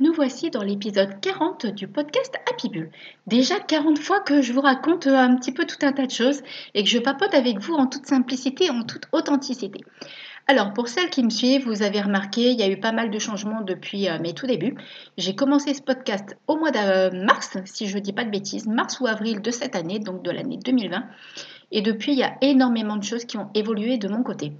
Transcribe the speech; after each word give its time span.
Nous 0.00 0.12
voici 0.12 0.50
dans 0.50 0.62
l'épisode 0.62 1.20
40 1.20 1.66
du 1.66 1.86
podcast 1.86 2.34
Happy 2.50 2.68
Bull. 2.70 2.90
Déjà 3.26 3.60
40 3.60 3.98
fois 3.98 4.20
que 4.20 4.40
je 4.40 4.52
vous 4.52 4.62
raconte 4.62 5.06
euh, 5.06 5.16
un 5.16 5.36
petit 5.36 5.52
peu 5.52 5.66
tout 5.66 5.84
un 5.84 5.92
tas 5.92 6.06
de 6.06 6.10
choses 6.10 6.42
et 6.74 6.82
que 6.82 6.88
je 6.88 6.98
papote 6.98 7.34
avec 7.34 7.58
vous 7.58 7.74
en 7.74 7.86
toute 7.86 8.06
simplicité, 8.06 8.70
en 8.70 8.84
toute 8.84 9.06
authenticité. 9.12 9.80
Alors, 10.48 10.72
pour 10.72 10.88
celles 10.88 11.10
qui 11.10 11.22
me 11.22 11.30
suivent, 11.30 11.66
vous 11.66 11.82
avez 11.82 12.00
remarqué, 12.00 12.50
il 12.50 12.58
y 12.58 12.62
a 12.62 12.70
eu 12.70 12.80
pas 12.80 12.92
mal 12.92 13.10
de 13.10 13.18
changements 13.18 13.60
depuis 13.60 14.08
euh, 14.08 14.18
mes 14.18 14.32
tout 14.32 14.46
débuts. 14.46 14.76
J'ai 15.18 15.34
commencé 15.34 15.74
ce 15.74 15.82
podcast 15.82 16.36
au 16.46 16.56
mois 16.56 16.70
de 16.70 16.78
euh, 16.78 17.24
mars, 17.24 17.58
si 17.66 17.86
je 17.86 17.96
ne 17.96 18.02
dis 18.02 18.12
pas 18.12 18.24
de 18.24 18.30
bêtises, 18.30 18.66
mars 18.66 18.98
ou 19.00 19.06
avril 19.06 19.42
de 19.42 19.50
cette 19.50 19.76
année, 19.76 19.98
donc 19.98 20.22
de 20.22 20.30
l'année 20.30 20.58
2020. 20.64 21.04
Et 21.70 21.82
depuis, 21.82 22.12
il 22.12 22.18
y 22.18 22.24
a 22.24 22.36
énormément 22.40 22.96
de 22.96 23.04
choses 23.04 23.24
qui 23.24 23.36
ont 23.36 23.50
évolué 23.54 23.98
de 23.98 24.08
mon 24.08 24.22
côté. 24.22 24.52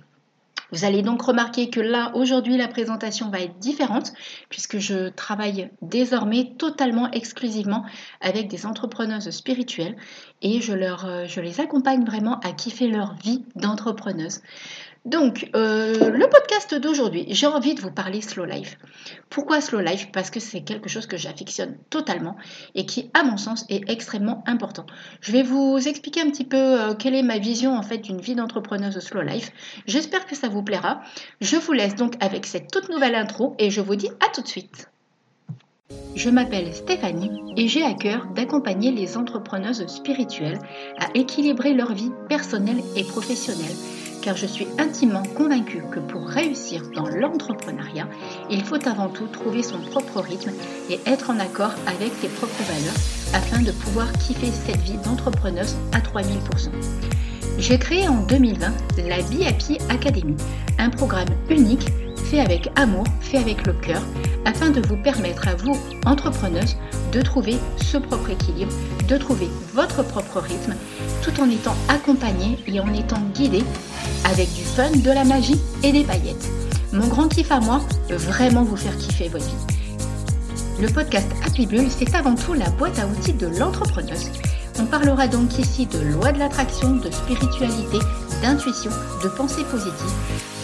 Vous 0.72 0.86
allez 0.86 1.02
donc 1.02 1.20
remarquer 1.20 1.68
que 1.68 1.80
là, 1.80 2.10
aujourd'hui, 2.14 2.56
la 2.56 2.66
présentation 2.66 3.28
va 3.28 3.40
être 3.40 3.58
différente 3.58 4.12
puisque 4.48 4.78
je 4.78 5.10
travaille 5.10 5.70
désormais 5.82 6.54
totalement 6.58 7.10
exclusivement 7.10 7.84
avec 8.22 8.48
des 8.48 8.64
entrepreneuses 8.64 9.28
spirituelles 9.30 9.96
et 10.40 10.60
je, 10.62 10.72
euh, 10.72 11.42
les 11.42 11.60
accompagne 11.60 12.04
vraiment 12.04 12.40
à 12.40 12.52
kiffer 12.52 12.88
leur 12.88 13.14
vie 13.22 13.44
d'entrepreneuse. 13.54 14.40
Donc, 15.04 15.50
euh, 15.56 16.10
le 16.10 16.28
podcast 16.28 16.76
d'aujourd'hui, 16.76 17.26
j'ai 17.30 17.48
envie 17.48 17.74
de 17.74 17.80
vous 17.80 17.90
parler 17.90 18.20
slow 18.20 18.44
life. 18.44 18.78
Pourquoi 19.30 19.60
slow 19.60 19.80
life? 19.80 20.10
Parce 20.12 20.30
que 20.30 20.38
c'est 20.38 20.60
quelque 20.60 20.88
chose 20.88 21.06
que 21.06 21.16
j'affectionne 21.16 21.76
totalement 21.90 22.36
et 22.76 22.86
qui, 22.86 23.10
à 23.12 23.24
mon 23.24 23.36
sens, 23.36 23.64
est 23.68 23.90
extrêmement 23.90 24.44
important. 24.46 24.86
Je 25.20 25.32
vais 25.32 25.42
vous 25.42 25.76
expliquer 25.88 26.20
un 26.20 26.30
petit 26.30 26.44
peu 26.44 26.56
euh, 26.56 26.94
quelle 26.94 27.16
est 27.16 27.24
ma 27.24 27.38
vision 27.38 27.76
en 27.76 27.82
fait 27.82 27.98
d'une 27.98 28.20
vie 28.20 28.36
d'entrepreneuse 28.36 29.00
slow 29.00 29.22
life. 29.22 29.50
J'espère 29.86 30.24
que 30.24 30.36
ça 30.36 30.48
vous 30.48 30.62
plaira. 30.62 31.00
Je 31.40 31.56
vous 31.56 31.72
laisse 31.72 31.96
donc 31.96 32.14
avec 32.20 32.46
cette 32.46 32.70
toute 32.70 32.88
nouvelle 32.88 33.16
intro 33.16 33.56
et 33.58 33.70
je 33.70 33.80
vous 33.80 33.96
dis 33.96 34.10
à 34.24 34.28
tout 34.32 34.42
de 34.42 34.48
suite. 34.48 34.88
Je 36.14 36.30
m'appelle 36.30 36.72
Stéphanie 36.72 37.54
et 37.56 37.66
j'ai 37.66 37.82
à 37.82 37.94
cœur 37.94 38.26
d'accompagner 38.36 38.92
les 38.92 39.16
entrepreneuses 39.16 39.84
spirituelles 39.88 40.60
à 41.00 41.08
équilibrer 41.14 41.74
leur 41.74 41.92
vie 41.92 42.12
personnelle 42.28 42.82
et 42.96 43.02
professionnelle 43.02 43.76
car 44.22 44.36
je 44.36 44.46
suis 44.46 44.68
intimement 44.78 45.24
convaincue 45.36 45.82
que 45.90 45.98
pour 45.98 46.26
réussir 46.26 46.82
dans 46.94 47.08
l'entrepreneuriat, 47.08 48.08
il 48.50 48.64
faut 48.64 48.88
avant 48.88 49.08
tout 49.08 49.26
trouver 49.26 49.62
son 49.62 49.78
propre 49.78 50.20
rythme 50.20 50.52
et 50.88 51.00
être 51.06 51.30
en 51.30 51.38
accord 51.40 51.72
avec 51.86 52.12
ses 52.20 52.28
propres 52.28 52.62
valeurs 52.62 52.94
afin 53.34 53.60
de 53.62 53.72
pouvoir 53.72 54.10
kiffer 54.12 54.50
cette 54.52 54.80
vie 54.80 54.98
d'entrepreneuse 55.04 55.76
à 55.92 55.98
3000%. 55.98 56.70
J'ai 57.58 57.78
créé 57.78 58.08
en 58.08 58.22
2020 58.22 58.72
la 59.08 59.18
Be 59.18 59.42
Happy 59.46 59.78
Academy, 59.90 60.36
un 60.78 60.88
programme 60.88 61.28
unique 61.50 61.86
fait 62.32 62.40
avec 62.40 62.70
amour, 62.76 63.04
fait 63.20 63.36
avec 63.36 63.66
le 63.66 63.74
cœur, 63.74 64.00
afin 64.46 64.70
de 64.70 64.80
vous 64.88 64.96
permettre 64.96 65.48
à 65.48 65.54
vous, 65.54 65.76
entrepreneuses, 66.06 66.78
de 67.12 67.20
trouver 67.20 67.56
ce 67.76 67.98
propre 67.98 68.30
équilibre, 68.30 68.72
de 69.06 69.18
trouver 69.18 69.48
votre 69.74 70.02
propre 70.02 70.40
rythme, 70.40 70.74
tout 71.22 71.38
en 71.42 71.50
étant 71.50 71.74
accompagné 71.88 72.56
et 72.66 72.80
en 72.80 72.90
étant 72.94 73.20
guidé 73.34 73.62
avec 74.24 74.50
du 74.54 74.62
fun, 74.62 74.90
de 74.92 75.10
la 75.10 75.24
magie 75.24 75.60
et 75.82 75.92
des 75.92 76.04
paillettes. 76.04 76.48
Mon 76.94 77.06
grand 77.06 77.28
kiff 77.28 77.52
à 77.52 77.60
moi, 77.60 77.82
vraiment 78.08 78.62
vous 78.62 78.76
faire 78.76 78.96
kiffer 78.96 79.28
votre 79.28 79.44
vie. 79.44 79.82
Le 80.80 80.88
podcast 80.88 81.28
Happy 81.44 81.66
Bull, 81.66 81.90
c'est 81.90 82.14
avant 82.14 82.34
tout 82.34 82.54
la 82.54 82.70
boîte 82.70 82.98
à 82.98 83.06
outils 83.06 83.34
de 83.34 83.48
l'entrepreneuse. 83.58 84.30
On 84.80 84.86
parlera 84.86 85.28
donc 85.28 85.58
ici 85.58 85.84
de 85.84 85.98
loi 85.98 86.32
de 86.32 86.38
l'attraction, 86.38 86.96
de 86.96 87.10
spiritualité, 87.10 87.98
d'intuition, 88.42 88.90
de 89.22 89.28
pensée 89.28 89.64
positive, 89.64 90.14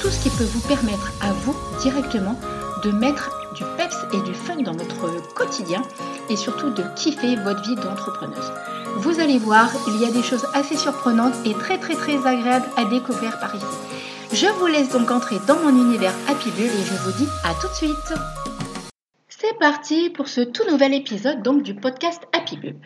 tout 0.01 0.11
ce 0.11 0.23
qui 0.23 0.31
peut 0.31 0.45
vous 0.45 0.67
permettre 0.69 1.13
à 1.21 1.33
vous 1.33 1.57
directement 1.81 2.39
de 2.85 2.91
mettre 2.91 3.31
du 3.55 3.65
peps 3.77 3.97
et 4.13 4.21
du 4.23 4.35
fun 4.35 4.57
dans 4.57 4.73
votre 4.73 5.35
quotidien 5.35 5.83
et 6.29 6.37
surtout 6.37 6.71
de 6.71 6.85
kiffer 6.95 7.37
votre 7.37 7.63
vie 7.63 7.75
d'entrepreneuse. 7.75 8.53
Vous 8.97 9.21
allez 9.21 9.39
voir, 9.39 9.71
il 9.89 10.01
y 10.01 10.05
a 10.05 10.11
des 10.11 10.23
choses 10.23 10.47
assez 10.55 10.77
surprenantes 10.77 11.35
et 11.45 11.55
très 11.55 11.79
très 11.79 11.95
très 11.95 12.27
agréables 12.27 12.69
à 12.77 12.85
découvrir 12.85 13.39
par 13.41 13.55
ici. 13.55 13.65
Je 14.33 14.47
vous 14.59 14.67
laisse 14.67 14.91
donc 14.91 15.11
entrer 15.11 15.37
dans 15.47 15.59
mon 15.59 15.71
univers 15.71 16.15
Happy 16.29 16.51
Bull 16.51 16.67
et 16.67 16.85
je 16.85 16.95
vous 17.03 17.13
dis 17.13 17.29
à 17.45 17.55
tout 17.55 17.69
de 17.69 17.75
suite. 17.75 18.15
C'est 19.29 19.59
parti 19.59 20.11
pour 20.11 20.29
ce 20.29 20.41
tout 20.41 20.69
nouvel 20.71 20.95
épisode 20.95 21.43
donc 21.43 21.63
du 21.63 21.75
podcast 21.75 22.23
Happy 22.33 22.57
Bull, 22.57 22.77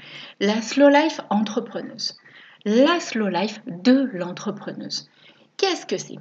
la 0.40 0.62
slow 0.62 0.88
life 0.88 1.20
entrepreneuse. 1.30 2.16
La 2.64 3.00
slow 3.00 3.28
life 3.28 3.60
de 3.66 4.08
l'entrepreneuse. 4.12 5.08
Qu'est-ce 5.56 5.84
que 5.84 5.98
c'est? 5.98 6.18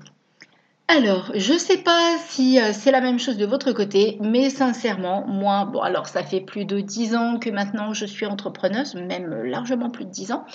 Alors, 0.91 1.31
je 1.35 1.53
ne 1.53 1.57
sais 1.57 1.77
pas 1.77 2.17
si 2.27 2.59
euh, 2.59 2.73
c'est 2.73 2.91
la 2.91 2.99
même 2.99 3.17
chose 3.17 3.37
de 3.37 3.45
votre 3.45 3.71
côté, 3.71 4.17
mais 4.19 4.49
sincèrement, 4.49 5.25
moi, 5.25 5.63
bon, 5.63 5.79
alors 5.79 6.07
ça 6.07 6.21
fait 6.21 6.41
plus 6.41 6.65
de 6.65 6.81
10 6.81 7.15
ans 7.15 7.39
que 7.39 7.49
maintenant 7.49 7.93
je 7.93 8.05
suis 8.05 8.25
entrepreneuse, 8.25 8.95
même 8.95 9.33
largement 9.43 9.89
plus 9.89 10.03
de 10.03 10.09
10 10.09 10.33
ans. 10.33 10.45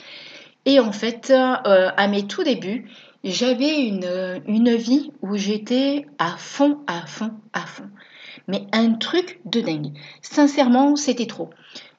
Et 0.67 0.79
en 0.79 0.93
fait, 0.93 1.31
euh, 1.31 1.91
à 1.97 2.07
mes 2.09 2.27
tout 2.27 2.45
débuts, 2.45 2.91
j'avais 3.25 3.81
une, 3.81 4.43
une 4.47 4.75
vie 4.75 5.11
où 5.23 5.37
j'étais 5.37 6.07
à 6.19 6.37
fond, 6.37 6.81
à 6.87 7.07
fond, 7.07 7.31
à 7.55 7.61
fond. 7.61 7.89
Mais 8.47 8.67
un 8.73 8.93
truc 8.93 9.41
de 9.47 9.63
dingue. 9.63 9.93
Sincèrement, 10.21 10.97
c'était 10.97 11.27
trop. 11.27 11.49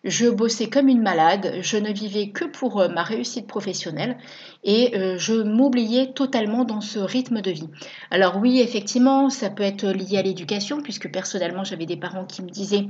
Je 0.08 0.30
bossais 0.30 0.70
comme 0.70 0.88
une 0.88 1.02
malade, 1.02 1.56
je 1.60 1.76
ne 1.76 1.92
vivais 1.92 2.30
que 2.30 2.46
pour 2.46 2.80
euh, 2.80 2.88
ma 2.88 3.04
réussite 3.04 3.46
professionnelle 3.46 4.18
et 4.64 4.96
euh, 4.96 5.18
je 5.18 5.34
m'oubliais 5.34 6.14
totalement 6.14 6.64
dans 6.64 6.80
ce 6.80 6.98
rythme 6.98 7.42
de 7.42 7.52
vie. 7.52 7.68
Alors 8.10 8.38
oui, 8.38 8.62
effectivement, 8.62 9.30
ça 9.30 9.50
peut 9.50 9.64
être 9.64 9.86
lié 9.88 10.18
à 10.18 10.22
l'éducation 10.22 10.82
puisque 10.82 11.12
personnellement 11.12 11.66
j'avais 11.66 11.86
des 11.86 11.98
parents 11.98 12.24
qui 12.24 12.42
me 12.42 12.50
disaient 12.50 12.88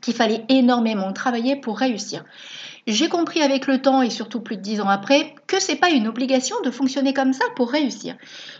qu'il 0.00 0.14
fallait 0.14 0.44
énormément 0.48 1.12
travailler 1.12 1.54
pour 1.54 1.78
réussir. 1.78 2.24
J'ai 2.86 3.10
compris 3.10 3.42
avec 3.42 3.66
le 3.66 3.82
temps 3.82 4.00
et 4.00 4.08
surtout 4.08 4.40
plus 4.40 4.56
de 4.56 4.62
dix 4.62 4.80
ans 4.80 4.88
après 4.88 5.34
que 5.46 5.60
c'est 5.60 5.76
pas 5.76 5.90
une 5.90 6.08
obligation 6.08 6.56
de 6.64 6.70
fonctionner 6.70 7.12
comme 7.12 7.34
ça 7.34 7.44
pour 7.56 7.70
réussir. 7.70 8.16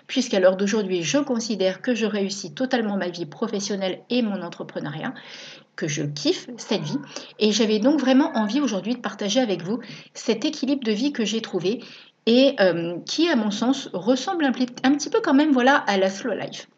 Puisqu'à 0.06 0.41
l'heure 0.41 0.59
d'aujourd'hui, 0.59 1.03
je 1.03 1.16
considère 1.16 1.81
que 1.81 1.94
je 1.94 2.05
réussis 2.05 2.53
totalement 2.53 2.99
ma 2.99 3.09
vie 3.09 3.25
professionnelle 3.25 4.00
et 4.10 4.20
mon 4.20 4.43
entrepreneuriat 4.43 5.15
que 5.78 5.89
je 5.89 6.03
kiffe 6.03 6.50
cette 6.56 6.83
vie. 6.83 6.99
Et 7.39 7.53
j'avais 7.53 7.78
donc 7.78 8.00
vraiment 8.00 8.37
envie 8.37 8.61
aujourd'hui 8.61 8.97
de 8.97 9.00
partager 9.00 9.41
avec 9.41 9.62
vous 9.62 9.78
cet 10.12 10.44
équilibre 10.44 10.83
de 10.84 10.93
vie 10.93 11.12
que 11.12 11.25
j'ai 11.25 11.41
trouvé 11.41 11.81
et 12.27 12.56
euh, 12.61 12.99
qui, 13.06 13.28
à 13.31 13.37
mon 13.37 13.53
sens, 13.53 13.88
ressemble 13.93 14.44
un, 14.44 14.53
petit 14.53 15.09
peu 15.09 15.21
quand 15.22 15.34
même 15.34 15.53
voilà, 15.53 15.77
à 15.77 15.97
la 15.97 16.11
slow 16.11 16.34
life. 16.34 16.69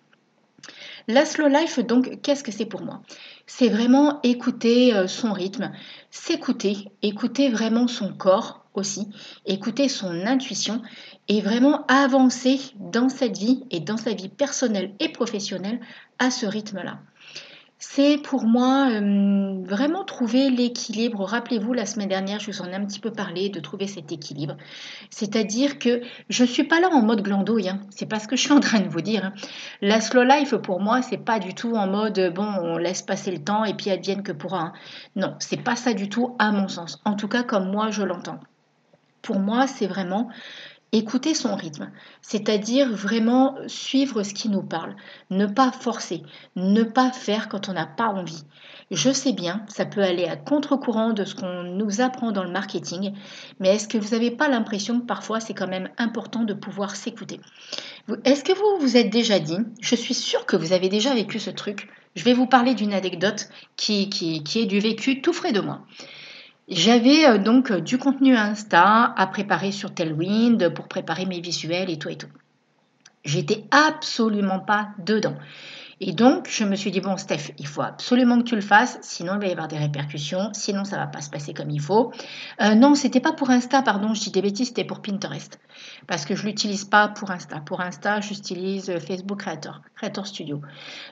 La 1.09 1.25
slow 1.25 1.49
life, 1.49 1.81
donc, 1.81 2.21
qu'est-ce 2.21 2.45
que 2.45 2.53
c'est 2.53 2.67
pour 2.67 2.83
moi? 2.83 3.01
C'est 3.47 3.69
vraiment 3.69 4.21
écouter 4.23 4.95
euh, 4.95 5.09
son 5.09 5.33
rythme, 5.33 5.73
s'écouter, 6.11 6.77
écouter 7.03 7.49
vraiment 7.49 7.89
son 7.89 8.13
corps 8.13 8.67
aussi, 8.75 9.09
écouter 9.47 9.89
son 9.89 10.27
intuition 10.27 10.83
et 11.27 11.41
vraiment 11.41 11.87
avancer 11.87 12.61
dans 12.79 13.09
cette 13.09 13.39
vie 13.39 13.65
et 13.71 13.81
dans 13.81 13.97
sa 13.97 14.13
vie 14.13 14.29
personnelle 14.29 14.93
et 15.01 15.09
professionnelle 15.09 15.81
à 16.19 16.31
ce 16.31 16.45
rythme-là 16.45 17.01
c'est 17.83 18.19
pour 18.19 18.45
moi 18.45 18.91
euh, 18.91 19.63
vraiment 19.65 20.05
trouver 20.05 20.51
l'équilibre. 20.51 21.25
Rappelez-vous, 21.25 21.73
la 21.73 21.87
semaine 21.87 22.11
dernière, 22.11 22.39
je 22.39 22.51
vous 22.51 22.61
en 22.61 22.67
ai 22.67 22.75
un 22.75 22.85
petit 22.85 23.01
peu 23.01 23.11
parlé 23.11 23.49
de 23.49 23.59
trouver 23.59 23.87
cet 23.87 24.13
équilibre. 24.13 24.59
C'est-à-dire 25.09 25.79
que 25.79 26.03
je 26.29 26.43
ne 26.43 26.49
suis 26.49 26.65
pas 26.65 26.79
là 26.79 26.91
en 26.93 27.01
mode 27.01 27.23
glandouille, 27.23 27.71
hein. 27.71 27.81
c'est 27.89 28.05
pas 28.05 28.19
ce 28.19 28.29
que 28.29 28.37
je 28.37 28.43
suis 28.43 28.53
en 28.53 28.61
train 28.61 28.81
de 28.81 28.89
vous 28.89 29.01
dire. 29.01 29.25
Hein. 29.25 29.33
La 29.81 30.03
slow 30.03 30.25
life, 30.25 30.55
pour 30.57 30.79
moi, 30.81 31.01
c'est 31.01 31.25
pas 31.25 31.39
du 31.39 31.55
tout 31.55 31.75
en 31.75 31.87
mode 31.87 32.33
bon, 32.35 32.53
on 32.61 32.77
laisse 32.77 33.01
passer 33.01 33.31
le 33.31 33.43
temps 33.43 33.65
et 33.65 33.73
puis 33.73 33.91
advienne 33.91 34.23
que 34.23 34.33
pourra. 34.33 34.61
Hein. 34.61 34.73
Non, 35.17 35.35
c'est 35.39 35.63
pas 35.63 35.75
ça 35.75 35.95
du 35.95 36.11
tout 36.11 36.37
à 36.39 36.53
mon 36.53 36.69
sens. 36.69 37.01
En 37.07 37.15
tout 37.15 37.29
cas, 37.29 37.45
comme 37.45 37.71
moi, 37.71 37.91
je 37.91 38.03
l'entends. 38.03 38.41
Pour 39.23 39.39
moi, 39.39 39.67
c'est 39.67 39.87
vraiment 39.87 40.29
écouter 40.93 41.35
son 41.35 41.55
rythme, 41.55 41.91
c'est-à-dire 42.21 42.91
vraiment 42.91 43.57
suivre 43.67 44.23
ce 44.23 44.35
qui 44.35 44.49
nous 44.49 44.63
parle, 44.63 44.97
ne 45.31 45.47
pas 45.47 45.71
forcer, 45.71 46.23
ne 46.57 46.83
pas 46.83 47.13
faire 47.13 47.49
quand 47.49 47.69
on 47.69 47.75
n'a 47.75 47.87
pas 47.87 48.09
envie. 48.09 48.45
Je 48.91 49.11
sais 49.13 49.33
bien, 49.33 49.65
ça 49.69 49.87
peut 49.87 50.03
aller 50.03 50.25
à 50.25 50.37
contre-courant 50.37 51.13
de 51.13 51.25
ce 51.25 51.37
qu'on 51.37 51.63
nous 51.63 52.01
apprend 52.01 52.33
dans 52.33 52.43
le 52.43 52.51
marketing, 52.51 53.13
mais 53.61 53.75
est-ce 53.75 53.87
que 53.87 53.99
vous 53.99 54.11
n'avez 54.11 54.33
pas 54.33 54.49
l'impression 54.49 55.01
que 55.01 55.07
parfois 55.07 55.39
c'est 55.39 55.55
quand 55.55 55.69
même 55.69 55.91
important 55.97 56.43
de 56.43 56.55
pouvoir 56.55 56.97
s'écouter? 56.97 57.41
Est-ce 58.25 58.43
que 58.43 58.53
vous 58.53 58.81
vous 58.81 58.97
êtes 58.97 59.11
déjà 59.11 59.39
dit, 59.39 59.59
je 59.81 59.95
suis 59.95 60.15
sûre 60.15 60.45
que 60.45 60.57
vous 60.57 60.73
avez 60.73 60.89
déjà 60.89 61.15
vécu 61.15 61.39
ce 61.39 61.51
truc, 61.51 61.89
je 62.17 62.25
vais 62.25 62.35
vous 62.35 62.47
parler 62.47 62.75
d'une 62.75 62.93
anecdote 62.93 63.49
qui, 63.77 64.11
qui, 64.11 64.43
qui 64.43 64.61
est 64.61 64.67
du 64.67 64.81
vécu 64.81 65.23
tout 65.23 65.33
frais 65.33 65.53
de 65.53 65.61
moi. 65.61 65.83
J'avais 66.71 67.27
euh, 67.27 67.39
donc 67.39 67.73
euh, 67.73 67.81
du 67.81 67.99
contenu 67.99 68.37
Insta 68.37 69.13
à 69.17 69.27
préparer 69.27 69.73
sur 69.73 69.93
Tailwind 69.93 70.73
pour 70.73 70.87
préparer 70.87 71.27
mes 71.27 71.41
visuels 71.41 71.91
et 71.91 71.99
tout 71.99 72.09
et 72.09 72.17
tout. 72.17 72.29
J'étais 73.25 73.65
absolument 73.73 74.61
pas 74.61 74.91
dedans. 75.05 75.35
Et 76.03 76.13
donc, 76.13 76.49
je 76.49 76.65
me 76.65 76.77
suis 76.77 76.91
dit, 76.91 77.03
bon, 77.03 77.19
Steph, 77.19 77.53
il 77.59 77.67
faut 77.67 77.83
absolument 77.83 78.39
que 78.39 78.45
tu 78.45 78.55
le 78.55 78.63
fasses, 78.63 78.99
sinon 79.03 79.35
il 79.35 79.41
va 79.41 79.47
y 79.49 79.53
avoir 79.53 79.69
des 79.69 79.77
répercussions, 79.77 80.51
sinon 80.55 80.85
ça 80.85 80.97
va 80.97 81.07
pas 81.07 81.21
se 81.21 81.29
passer 81.29 81.53
comme 81.53 81.69
il 81.69 81.81
faut. 81.81 82.11
Euh, 82.63 82.75
non, 82.75 82.95
c'était 82.95 83.21
pas 83.21 83.35
pour 83.35 83.51
Insta, 83.51 83.83
pardon, 83.83 84.15
je 84.15 84.23
dis 84.23 84.31
des 84.31 84.41
bêtises, 84.41 84.69
c'était 84.69 84.85
pour 84.85 85.03
Pinterest. 85.03 85.61
Parce 86.07 86.25
que 86.25 86.35
je 86.35 86.47
l'utilise 86.47 86.87
pas 86.87 87.09
pour 87.09 87.31
Insta. 87.31 87.61
Pour 87.61 87.83
Insta, 87.83 88.23
j'utilise 88.23 88.91
Facebook 88.99 89.41
Creator, 89.41 89.83
Creator 89.95 90.27
Studio. 90.27 90.63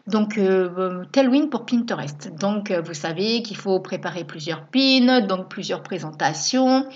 Donc, 0.07 0.39
euh, 0.39 1.05
Tailwind 1.13 1.51
pour 1.51 1.67
Pinterest. 1.67 2.35
Donc, 2.39 2.71
euh, 2.71 2.81
vous 2.81 2.95
savez 2.95 3.43
qu'il 3.43 3.59
faut 3.59 3.81
préparer 3.81 4.25
plusieurs 4.25 4.65
pins, 4.69 5.21
donc 5.21 5.51
plusieurs 5.51 5.83
présentations. 5.83 6.87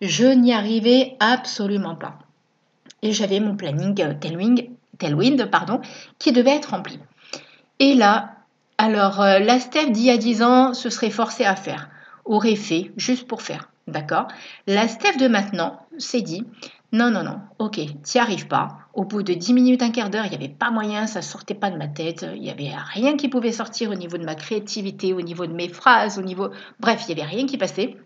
Je 0.00 0.26
n'y 0.26 0.52
arrivais 0.52 1.16
absolument 1.20 1.94
pas. 1.94 2.18
Et 3.02 3.12
j'avais 3.12 3.38
mon 3.38 3.54
planning 3.54 4.00
euh, 4.02 4.14
Tailwind, 4.98 5.46
pardon, 5.50 5.80
qui 6.18 6.32
devait 6.32 6.56
être 6.56 6.70
rempli. 6.70 6.98
Et 7.80 7.94
là, 7.94 8.36
alors 8.76 9.22
euh, 9.22 9.38
la 9.38 9.58
Steph 9.58 9.86
d'il 9.86 10.04
y 10.04 10.10
a 10.10 10.18
10 10.18 10.42
ans 10.42 10.74
se 10.74 10.90
serait 10.90 11.08
forcée 11.08 11.44
à 11.44 11.56
faire, 11.56 11.88
aurait 12.26 12.54
fait 12.54 12.92
juste 12.98 13.26
pour 13.26 13.40
faire, 13.40 13.70
d'accord? 13.88 14.28
La 14.66 14.86
Steph 14.86 15.16
de 15.16 15.28
maintenant 15.28 15.80
s'est 15.96 16.20
dit, 16.20 16.44
non, 16.92 17.10
non, 17.10 17.24
non, 17.24 17.40
ok, 17.58 17.80
t'y 18.02 18.18
arrives 18.18 18.48
pas. 18.48 18.80
Au 18.92 19.04
bout 19.04 19.22
de 19.22 19.32
10 19.32 19.54
minutes, 19.54 19.82
un 19.82 19.92
quart 19.92 20.10
d'heure, 20.10 20.26
il 20.26 20.28
n'y 20.28 20.36
avait 20.36 20.50
pas 20.50 20.70
moyen, 20.70 21.06
ça 21.06 21.22
sortait 21.22 21.54
pas 21.54 21.70
de 21.70 21.78
ma 21.78 21.88
tête, 21.88 22.26
il 22.34 22.42
n'y 22.42 22.50
avait 22.50 22.70
rien 22.92 23.16
qui 23.16 23.28
pouvait 23.30 23.50
sortir 23.50 23.90
au 23.90 23.94
niveau 23.94 24.18
de 24.18 24.26
ma 24.26 24.34
créativité, 24.34 25.14
au 25.14 25.22
niveau 25.22 25.46
de 25.46 25.54
mes 25.54 25.68
phrases, 25.68 26.18
au 26.18 26.22
niveau... 26.22 26.50
Bref, 26.80 27.04
il 27.08 27.14
n'y 27.14 27.22
avait 27.22 27.30
rien 27.30 27.46
qui 27.46 27.56
passait. 27.56 27.96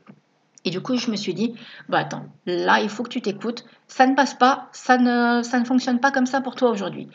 Et 0.64 0.70
du 0.70 0.80
coup, 0.80 0.96
je 0.96 1.10
me 1.10 1.16
suis 1.16 1.34
dit, 1.34 1.54
bah 1.88 1.98
attends, 1.98 2.26
là, 2.46 2.80
il 2.80 2.88
faut 2.88 3.02
que 3.02 3.08
tu 3.08 3.20
t'écoutes. 3.20 3.64
Ça 3.88 4.06
ne 4.06 4.14
passe 4.14 4.34
pas, 4.34 4.68
ça 4.70 4.98
ne, 4.98 5.42
ça 5.42 5.58
ne 5.58 5.64
fonctionne 5.64 5.98
pas 5.98 6.12
comme 6.12 6.26
ça 6.26 6.40
pour 6.40 6.54
toi 6.54 6.70
aujourd'hui. 6.70 7.08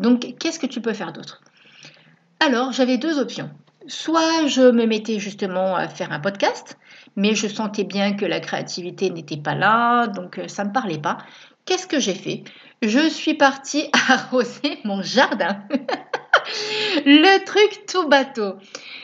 Donc, 0.00 0.34
qu'est-ce 0.38 0.58
que 0.58 0.66
tu 0.66 0.80
peux 0.80 0.92
faire 0.92 1.12
d'autre? 1.12 1.40
Alors, 2.42 2.72
j'avais 2.72 2.96
deux 2.96 3.18
options. 3.18 3.50
Soit 3.86 4.46
je 4.46 4.70
me 4.70 4.86
mettais 4.86 5.18
justement 5.18 5.76
à 5.76 5.88
faire 5.88 6.10
un 6.10 6.20
podcast, 6.20 6.78
mais 7.14 7.34
je 7.34 7.46
sentais 7.46 7.84
bien 7.84 8.14
que 8.14 8.24
la 8.24 8.40
créativité 8.40 9.10
n'était 9.10 9.36
pas 9.36 9.54
là, 9.54 10.06
donc 10.06 10.38
euh, 10.38 10.48
ça 10.48 10.64
ne 10.64 10.70
me 10.70 10.72
parlait 10.72 10.98
pas. 10.98 11.18
Qu'est-ce 11.66 11.86
que 11.86 12.00
j'ai 12.00 12.14
fait? 12.14 12.44
Je 12.80 13.10
suis 13.10 13.34
partie 13.34 13.90
arroser 14.08 14.78
mon 14.84 15.02
jardin. 15.02 15.60
Le 17.04 17.44
truc 17.44 17.84
tout 17.86 18.08
bateau. 18.08 18.54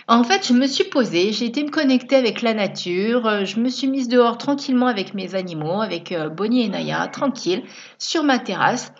En 0.09 0.25
fait, 0.25 0.47
je 0.49 0.55
me 0.55 0.67
suis 0.67 0.85
posée, 0.85 1.33
j'ai 1.33 1.45
été 1.45 1.63
me 1.63 1.71
connecter 1.71 2.17
avec 2.17 2.41
la 2.41 2.55
nature, 2.55 3.27
euh, 3.27 3.45
je 3.45 3.61
me 3.61 3.69
suis 3.69 3.87
mise 3.87 4.09
dehors 4.09 4.39
tranquillement 4.39 4.87
avec 4.87 5.13
mes 5.13 5.35
animaux, 5.35 5.83
avec 5.83 6.11
euh, 6.13 6.31
Bonnie 6.31 6.65
et 6.65 6.69
Naya, 6.71 7.07
tranquille, 7.09 7.65
sur 7.99 8.23
ma 8.23 8.39
terrasse. 8.39 8.95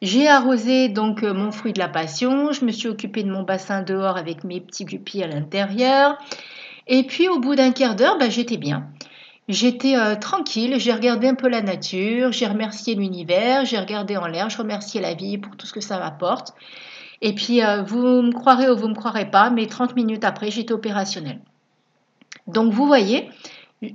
J'ai 0.00 0.28
arrosé 0.28 0.88
donc 0.88 1.22
euh, 1.22 1.34
mon 1.34 1.50
fruit 1.50 1.72
de 1.72 1.78
la 1.78 1.88
passion, 1.88 2.52
je 2.52 2.64
me 2.64 2.70
suis 2.70 2.88
occupée 2.88 3.22
de 3.22 3.30
mon 3.30 3.42
bassin 3.42 3.82
dehors 3.82 4.16
avec 4.16 4.44
mes 4.44 4.60
petits 4.60 4.84
guppies 4.84 5.22
à 5.22 5.26
l'intérieur. 5.26 6.16
Et 6.86 7.02
puis 7.02 7.28
au 7.28 7.38
bout 7.40 7.54
d'un 7.54 7.72
quart 7.72 7.96
d'heure, 7.96 8.18
bah, 8.18 8.28
j'étais 8.28 8.56
bien. 8.56 8.86
J'étais 9.48 9.96
tranquille, 10.20 10.74
j'ai 10.78 10.92
regardé 10.92 11.26
un 11.26 11.34
peu 11.34 11.48
la 11.48 11.62
nature, 11.62 12.32
j'ai 12.32 12.46
remercié 12.46 12.94
l'univers, 12.94 13.64
j'ai 13.64 13.78
regardé 13.78 14.18
en 14.18 14.26
l'air, 14.26 14.50
je 14.50 14.58
remerciais 14.58 15.00
la 15.00 15.14
vie 15.14 15.38
pour 15.38 15.56
tout 15.56 15.66
ce 15.66 15.72
que 15.72 15.80
ça 15.80 15.98
m'apporte. 15.98 16.52
Et 17.20 17.34
puis, 17.34 17.62
euh, 17.62 17.82
vous 17.82 18.22
me 18.22 18.32
croirez 18.32 18.70
ou 18.70 18.76
vous 18.76 18.88
me 18.88 18.94
croirez 18.94 19.30
pas, 19.30 19.50
mais 19.50 19.66
30 19.66 19.96
minutes 19.96 20.24
après, 20.24 20.50
j'étais 20.50 20.72
opérationnelle. 20.72 21.40
Donc, 22.46 22.72
vous 22.72 22.86
voyez, 22.86 23.28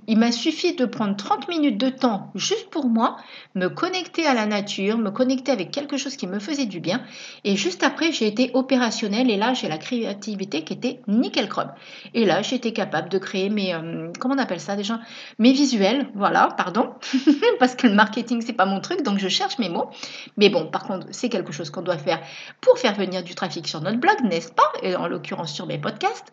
il 0.08 0.18
m'a 0.18 0.32
suffi 0.32 0.76
de 0.76 0.86
prendre 0.86 1.16
30 1.18 1.50
minutes 1.50 1.78
de 1.78 1.90
temps 1.90 2.32
juste 2.36 2.70
pour 2.70 2.88
moi, 2.88 3.18
me 3.56 3.68
connecter 3.68 4.26
à 4.26 4.34
la 4.34 4.46
nature, 4.46 4.98
me 4.98 5.12
connecter 5.12 5.52
avec 5.52 5.72
quelque 5.72 5.98
chose 5.98 6.16
qui 6.16 6.28
me 6.28 6.40
faisait 6.40 6.66
du 6.66 6.80
bien. 6.80 7.02
Et 7.44 7.58
juste 7.58 7.84
après, 7.84 8.14
j'ai 8.14 8.28
été 8.28 8.52
opérationnelle 8.54 9.30
et 9.30 9.36
là, 9.36 9.54
j'ai 9.54 9.68
la 9.68 9.78
créativité 9.78 10.64
qui 10.64 10.74
était 10.74 11.02
nickel 11.08 11.50
chrome. 11.50 11.72
Et 12.14 12.26
là, 12.26 12.42
été 12.54 12.74
capable 12.74 13.10
de 13.10 13.18
créer 13.18 13.50
mes, 13.50 13.74
euh, 13.74 14.12
comment 14.20 14.36
on 14.36 14.38
appelle 14.38 14.60
ça 14.60 14.76
déjà? 14.76 15.00
Mes 15.40 15.52
visuels, 15.52 16.10
voilà, 16.16 16.50
pardon, 16.58 16.92
parce 17.60 17.76
que 17.76 17.88
le 17.88 17.94
marketing, 17.94 18.42
c'est 18.42 18.54
pas 18.54 18.66
mon 18.66 18.80
truc, 18.80 19.04
donc 19.04 19.20
je 19.20 19.28
cherche 19.28 19.58
mes 19.60 19.70
mots. 19.70 19.90
Mais 20.38 20.50
bon, 20.50 20.68
par 20.68 20.84
contre, 20.84 21.08
c'est 21.12 21.30
quelque 21.30 21.52
chose 21.52 21.70
qu'on 21.70 21.82
doit 21.82 21.98
faire 21.98 22.22
pour 22.62 22.78
faire 22.78 22.94
venir 22.94 23.24
du 23.24 23.36
trafic 23.36 23.68
sur 23.68 23.82
notre 23.82 23.98
blog, 23.98 24.16
n'est-ce 24.24 24.52
pas? 24.52 24.72
Et 24.82 24.96
en 24.96 25.08
l'occurrence 25.08 25.54
sur 25.54 25.66
mes 25.66 25.78
podcasts. 25.78 26.32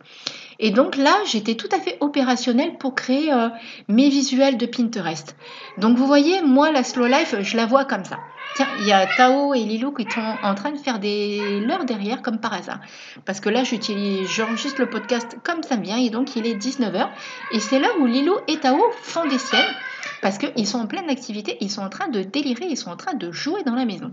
Et 0.62 0.70
donc 0.70 0.96
là, 0.96 1.16
j'étais 1.24 1.54
tout 1.54 1.68
à 1.72 1.80
fait 1.80 1.96
opérationnelle 2.00 2.76
pour 2.76 2.94
créer 2.94 3.32
euh, 3.32 3.39
mes 3.88 4.08
visuels 4.08 4.56
de 4.56 4.66
Pinterest. 4.66 5.36
Donc 5.78 5.96
vous 5.96 6.06
voyez, 6.06 6.42
moi, 6.42 6.72
la 6.72 6.82
slow 6.82 7.06
life, 7.06 7.34
je 7.40 7.56
la 7.56 7.66
vois 7.66 7.84
comme 7.84 8.04
ça. 8.04 8.18
Tiens, 8.56 8.66
il 8.80 8.86
y 8.86 8.92
a 8.92 9.06
Tao 9.06 9.54
et 9.54 9.60
Lilou 9.60 9.92
qui 9.92 10.04
sont 10.10 10.34
en 10.42 10.54
train 10.54 10.72
de 10.72 10.78
faire 10.78 10.98
des 10.98 11.60
l'heure 11.60 11.84
derrière 11.84 12.20
comme 12.20 12.38
par 12.38 12.52
hasard. 12.52 12.80
Parce 13.24 13.40
que 13.40 13.48
là, 13.48 13.62
j'enregistre 13.64 14.80
le 14.80 14.90
podcast 14.90 15.36
comme 15.44 15.62
ça 15.62 15.76
vient 15.76 15.98
et 15.98 16.10
donc 16.10 16.34
il 16.36 16.46
est 16.46 16.56
19h. 16.56 17.08
Et 17.52 17.60
c'est 17.60 17.78
là 17.78 17.88
où 18.00 18.06
Lilou 18.06 18.34
et 18.48 18.58
Tao 18.58 18.80
font 19.02 19.26
des 19.26 19.38
siennes 19.38 19.74
parce 20.22 20.38
qu'ils 20.38 20.66
sont 20.66 20.78
en 20.78 20.86
pleine 20.86 21.08
activité, 21.08 21.56
ils 21.60 21.70
sont 21.70 21.82
en 21.82 21.88
train 21.88 22.08
de 22.08 22.22
délirer, 22.22 22.66
ils 22.68 22.76
sont 22.76 22.90
en 22.90 22.96
train 22.96 23.14
de 23.14 23.30
jouer 23.30 23.62
dans 23.64 23.74
la 23.74 23.84
maison. 23.84 24.12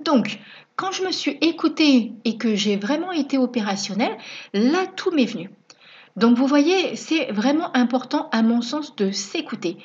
Donc, 0.00 0.38
quand 0.76 0.92
je 0.92 1.04
me 1.04 1.10
suis 1.10 1.38
écoutée 1.40 2.12
et 2.24 2.36
que 2.36 2.54
j'ai 2.54 2.76
vraiment 2.76 3.12
été 3.12 3.38
opérationnelle, 3.38 4.16
là, 4.52 4.86
tout 4.94 5.10
m'est 5.10 5.24
venu. 5.24 5.50
Donc 6.16 6.38
vous 6.38 6.46
voyez, 6.46 6.96
c'est 6.96 7.30
vraiment 7.30 7.74
important 7.76 8.28
à 8.32 8.42
mon 8.42 8.62
sens 8.62 8.96
de 8.96 9.10
s'écouter. 9.10 9.76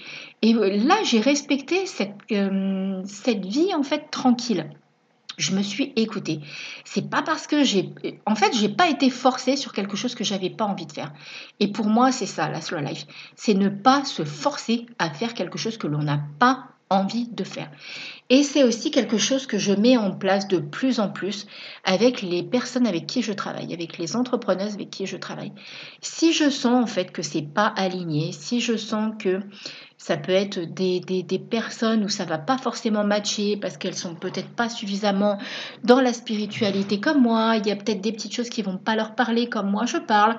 Et 0.41 0.53
là, 0.53 0.95
j'ai 1.03 1.19
respecté 1.19 1.85
cette, 1.85 2.15
euh, 2.31 3.01
cette 3.05 3.45
vie 3.45 3.73
en 3.75 3.83
fait 3.83 4.09
tranquille. 4.09 4.69
Je 5.37 5.55
me 5.55 5.61
suis 5.61 5.91
écoutée. 5.95 6.39
C'est 6.85 7.09
pas 7.09 7.21
parce 7.21 7.47
que 7.47 7.63
j'ai, 7.63 7.93
en 8.25 8.35
fait, 8.35 8.55
j'ai 8.55 8.69
pas 8.69 8.89
été 8.89 9.09
forcée 9.09 9.55
sur 9.55 9.73
quelque 9.73 9.97
chose 9.97 10.13
que 10.15 10.23
j'avais 10.23 10.49
pas 10.49 10.65
envie 10.65 10.85
de 10.85 10.91
faire. 10.91 11.11
Et 11.59 11.71
pour 11.71 11.87
moi, 11.87 12.11
c'est 12.11 12.25
ça 12.25 12.49
la 12.49 12.61
slow 12.61 12.79
life, 12.79 13.05
c'est 13.35 13.53
ne 13.53 13.69
pas 13.69 14.05
se 14.05 14.23
forcer 14.23 14.85
à 14.99 15.09
faire 15.09 15.33
quelque 15.33 15.57
chose 15.57 15.77
que 15.77 15.87
l'on 15.87 16.03
n'a 16.03 16.19
pas 16.39 16.70
envie 16.91 17.27
de 17.27 17.43
faire. 17.43 17.71
Et 18.29 18.43
c'est 18.43 18.63
aussi 18.63 18.91
quelque 18.91 19.17
chose 19.17 19.47
que 19.47 19.57
je 19.57 19.73
mets 19.73 19.97
en 19.97 20.11
place 20.11 20.47
de 20.47 20.57
plus 20.57 20.99
en 20.99 21.09
plus 21.09 21.47
avec 21.83 22.21
les 22.21 22.43
personnes 22.43 22.87
avec 22.87 23.07
qui 23.07 23.21
je 23.21 23.33
travaille, 23.33 23.73
avec 23.73 23.97
les 23.97 24.15
entrepreneuses 24.15 24.75
avec 24.75 24.89
qui 24.89 25.05
je 25.05 25.17
travaille. 25.17 25.53
Si 26.01 26.33
je 26.33 26.49
sens 26.49 26.83
en 26.83 26.87
fait 26.87 27.11
que 27.11 27.23
c'est 27.23 27.41
pas 27.41 27.67
aligné, 27.67 28.31
si 28.31 28.61
je 28.61 28.77
sens 28.77 29.13
que 29.19 29.41
ça 30.01 30.17
peut 30.17 30.31
être 30.31 30.57
des, 30.57 30.99
des, 30.99 31.39
personnes 31.39 32.03
où 32.03 32.09
ça 32.09 32.25
va 32.25 32.39
pas 32.39 32.57
forcément 32.57 33.03
matcher 33.03 33.55
parce 33.55 33.77
qu'elles 33.77 33.93
sont 33.93 34.15
peut-être 34.15 34.49
pas 34.49 34.67
suffisamment 34.67 35.37
dans 35.83 36.01
la 36.01 36.11
spiritualité 36.11 36.99
comme 36.99 37.21
moi. 37.21 37.57
Il 37.57 37.67
y 37.67 37.71
a 37.71 37.75
peut-être 37.75 38.01
des 38.01 38.11
petites 38.11 38.33
choses 38.33 38.49
qui 38.49 38.63
vont 38.63 38.79
pas 38.79 38.95
leur 38.95 39.13
parler 39.13 39.47
comme 39.47 39.69
moi 39.69 39.85
je 39.85 39.97
parle. 39.97 40.37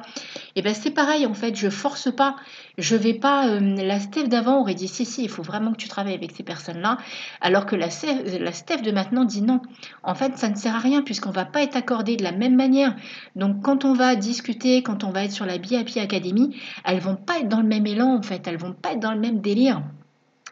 Et 0.57 0.63
ben 0.63 0.75
c'est 0.75 0.91
pareil 0.91 1.27
en 1.27 1.35
fait. 1.35 1.55
Je 1.55 1.71
force 1.71 2.11
pas. 2.13 2.35
Je 2.77 2.97
vais 2.97 3.15
pas. 3.15 3.47
Euh, 3.47 3.61
la 3.61 4.01
Steph 4.01 4.25
d'avant 4.25 4.61
aurait 4.61 4.75
dit 4.75 4.89
si 4.89 5.05
si, 5.05 5.23
il 5.23 5.29
faut 5.29 5.43
vraiment 5.43 5.71
que 5.71 5.77
tu 5.77 5.89
travailles 5.89 6.15
avec 6.15 6.33
ces 6.33 6.43
personnes-là, 6.43 6.99
alors 7.41 7.65
que 7.65 7.77
la, 7.77 7.91
Steph 7.91 8.83
de 8.83 8.91
maintenant 8.91 9.25
dit 9.25 9.43
non. 9.43 9.61
En 10.03 10.17
fait, 10.17 10.39
ça 10.39 10.49
ne 10.49 10.57
sert 10.57 10.75
à 10.75 10.81
rien 10.81 11.03
puisqu'on 11.03 11.31
va 11.31 11.45
pas 11.45 11.63
être 11.63 11.77
accordé 11.77 12.17
de 12.17 12.25
la 12.25 12.33
même 12.33 12.57
manière. 12.57 12.97
Donc 13.37 13.63
quand 13.63 13.85
on 13.85 13.93
va 13.93 14.17
discuter, 14.17 14.83
quand 14.83 15.05
on 15.05 15.11
va 15.11 15.25
être 15.25 15.33
sur 15.33 15.47
la 15.47 15.59
BIP 15.59 15.99
Academy, 15.99 16.57
elles 16.85 16.99
vont 16.99 17.17
pas 17.17 17.39
être 17.39 17.49
dans 17.49 17.61
le 17.61 17.69
même 17.69 17.87
élan 17.87 18.17
en 18.17 18.23
fait. 18.23 18.45
Elles 18.49 18.59
vont 18.59 18.73
pas 18.73 18.93
être 18.95 19.01
dans 19.01 19.13
le 19.13 19.21
même 19.21 19.41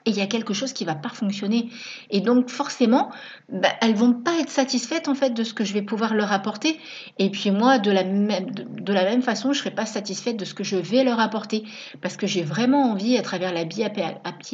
et 0.07 0.11
il 0.11 0.17
y 0.17 0.23
a 0.23 0.27
quelque 0.27 0.55
chose 0.55 0.73
qui 0.73 0.85
va 0.85 0.95
pas 0.95 1.11
fonctionner. 1.11 1.69
Et 2.11 2.21
donc 2.21 2.49
forcément, 2.49 3.11
bah, 3.51 3.69
elles 3.83 3.95
vont 3.95 4.15
pas 4.15 4.39
être 4.41 4.49
satisfaites 4.49 5.09
en 5.09 5.15
fait 5.15 5.31
de 5.31 5.45
ce 5.45 5.53
que 5.53 5.65
je 5.65 5.75
vais 5.75 5.83
pouvoir 5.83 6.15
leur 6.15 6.33
apporter. 6.33 6.79
Et 7.19 7.31
puis 7.31 7.51
moi, 7.51 7.79
de 7.79 7.91
la 7.91 8.05
même, 8.05 8.51
de, 8.51 8.93
la 8.93 9.05
même 9.05 9.23
façon, 9.23 9.53
je 9.53 9.59
serai 9.59 9.71
pas 9.71 9.87
satisfaite 9.87 10.37
de 10.37 10.45
ce 10.45 10.55
que 10.55 10.65
je 10.65 10.77
vais 10.77 11.05
leur 11.05 11.21
apporter. 11.21 11.65
Parce 12.01 12.17
que 12.17 12.27
j'ai 12.27 12.43
vraiment 12.43 12.93
envie, 12.93 13.19
à 13.19 13.23
travers 13.23 13.53
la 13.53 13.65
BIAP 13.65 14.01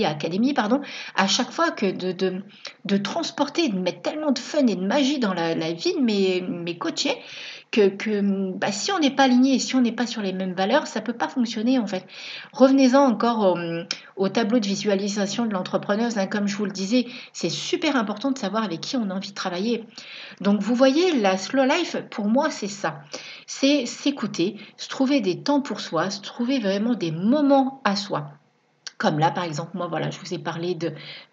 Academy, 0.04 0.52
pardon, 0.52 0.80
à 1.14 1.28
chaque 1.28 1.50
fois 1.50 1.70
que 1.70 1.86
de, 1.86 2.42
de, 2.84 2.96
transporter, 2.96 3.68
de 3.68 3.78
mettre 3.78 4.02
tellement 4.02 4.32
de 4.32 4.38
fun 4.38 4.66
et 4.66 4.74
de 4.74 4.84
magie 4.84 5.20
dans 5.20 5.32
la, 5.32 5.54
la 5.54 5.72
vie 5.72 5.94
de 5.94 6.00
mes, 6.00 6.40
mes 6.40 6.76
coachés, 6.76 7.16
que, 7.70 8.20
bah, 8.52 8.72
si 8.72 8.90
on 8.92 8.98
n'est 8.98 9.10
pas 9.10 9.24
aligné 9.24 9.54
et 9.54 9.58
si 9.58 9.74
on 9.74 9.80
n'est 9.80 9.92
pas 9.92 10.06
sur 10.06 10.22
les 10.22 10.32
mêmes 10.32 10.54
valeurs, 10.54 10.86
ça 10.86 11.00
ne 11.00 11.04
peut 11.04 11.12
pas 11.12 11.28
fonctionner 11.28 11.78
en 11.78 11.86
fait. 11.86 12.06
Revenez-en 12.52 13.00
encore 13.00 13.58
au, 14.16 14.28
tableau 14.28 14.58
de 14.58 14.66
visualisation 14.66 15.46
de 15.46 15.52
l'entrepreneuse. 15.52 16.18
Hein. 16.18 16.26
comme 16.26 16.48
je 16.48 16.56
vous 16.56 16.64
le 16.64 16.70
disais, 16.70 17.06
c'est 17.32 17.50
super 17.50 17.96
important 17.96 18.30
de 18.30 18.38
savoir 18.38 18.64
avec 18.64 18.80
qui 18.80 18.96
on 18.96 19.10
a 19.10 19.14
envie 19.14 19.30
de 19.30 19.34
travailler. 19.34 19.84
Donc 20.40 20.60
vous 20.60 20.74
voyez, 20.74 21.20
la 21.20 21.36
slow 21.36 21.64
life, 21.64 21.96
pour 22.10 22.26
moi, 22.26 22.50
c'est 22.50 22.68
ça. 22.68 23.00
C'est 23.46 23.86
s'écouter, 23.86 24.56
se 24.76 24.88
trouver 24.88 25.20
des 25.20 25.42
temps 25.42 25.60
pour 25.60 25.80
soi, 25.80 26.10
se 26.10 26.20
trouver 26.20 26.58
vraiment 26.58 26.94
des 26.94 27.10
moments 27.10 27.80
à 27.84 27.96
soi. 27.96 28.35
Comme 28.98 29.18
là, 29.18 29.30
par 29.30 29.44
exemple, 29.44 29.76
moi, 29.76 29.88
voilà, 29.88 30.10
je 30.10 30.18
vous 30.18 30.32
ai 30.32 30.38
parlé 30.38 30.76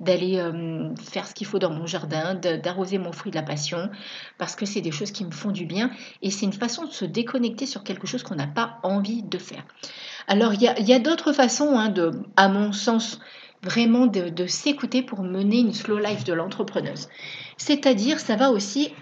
d'aller 0.01 0.37
euh, 0.37 0.93
faire 0.97 1.25
ce 1.25 1.33
qu'il 1.33 1.47
faut 1.47 1.59
dans 1.59 1.69
mon 1.69 1.85
jardin, 1.85 2.35
d'arroser 2.35 2.97
mon 2.97 3.13
fruit 3.13 3.31
de 3.31 3.37
la 3.37 3.43
passion, 3.43 3.89
parce 4.37 4.57
que 4.57 4.65
c'est 4.65 4.81
des 4.81 4.91
choses 4.91 5.11
qui 5.11 5.23
me 5.23 5.31
font 5.31 5.51
du 5.51 5.65
bien 5.65 5.89
et 6.21 6.29
c'est 6.29 6.45
une 6.45 6.53
façon 6.53 6.85
de 6.85 6.91
se 6.91 7.05
déconnecter 7.05 7.65
sur 7.65 7.83
quelque 7.83 8.05
chose 8.05 8.21
qu'on 8.23 8.35
n'a 8.35 8.47
pas 8.47 8.79
envie 8.83 9.23
de 9.23 9.37
faire. 9.37 9.63
Alors, 10.27 10.53
il 10.53 10.61
y 10.61 10.93
a, 10.93 10.99
d'autres 10.99 11.31
façons, 11.31 11.77
hein, 11.77 11.87
de, 11.89 12.11
à 12.35 12.49
mon 12.49 12.73
sens, 12.73 13.19
vraiment 13.61 14.07
de, 14.07 14.45
s'écouter 14.45 15.01
pour 15.01 15.23
mener 15.23 15.59
une 15.59 15.73
slow 15.73 15.99
life 15.99 16.25
de 16.25 16.33
l'entrepreneuse. 16.33 17.07
C'est-à-dire, 17.57 18.19
ça 18.19 18.35
va 18.35 18.51
aussi 18.51 18.93